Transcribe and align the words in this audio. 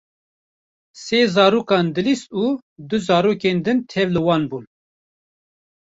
Sê 1.03 1.19
zarokan 1.35 1.85
dilîst 1.95 2.27
û 2.43 2.45
du 2.89 2.97
zarokên 3.07 3.57
din 3.65 3.77
tevlî 3.91 4.21
wan 4.27 4.43
bûn. 4.49 4.65